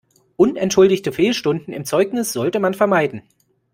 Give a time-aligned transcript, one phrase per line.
[0.35, 3.21] Unentschuldigte Fehlstunden im Zeugnis sollte man vermeiden.